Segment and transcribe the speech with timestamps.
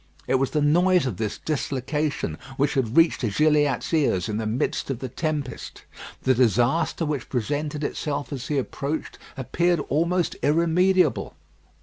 [0.25, 4.89] It was the noise of this dislocation which had reached Gilliatt's ears in the midst
[4.89, 5.83] of the tempest.
[6.23, 11.35] The disaster which presented itself as he approached appeared almost irremediable.